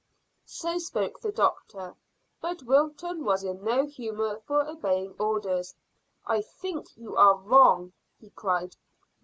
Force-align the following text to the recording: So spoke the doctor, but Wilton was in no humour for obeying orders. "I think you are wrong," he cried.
So 0.47 0.79
spoke 0.79 1.19
the 1.21 1.31
doctor, 1.31 1.93
but 2.41 2.63
Wilton 2.63 3.23
was 3.23 3.43
in 3.43 3.63
no 3.63 3.85
humour 3.85 4.41
for 4.47 4.67
obeying 4.67 5.13
orders. 5.19 5.75
"I 6.25 6.41
think 6.41 6.97
you 6.97 7.15
are 7.17 7.35
wrong," 7.37 7.93
he 8.19 8.31
cried. 8.31 8.77